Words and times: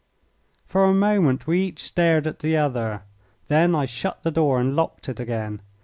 For 0.65 0.83
a 0.85 0.95
moment 0.95 1.45
we 1.45 1.61
each 1.61 1.83
stared 1.83 2.25
at 2.25 2.39
the 2.39 2.57
other. 2.57 3.03
Then 3.49 3.75
I 3.75 3.85
shut 3.85 4.23
the 4.23 4.31
door 4.31 4.59
and 4.59 4.75
locked 4.75 5.07
it 5.09 5.19
again. 5.19 5.61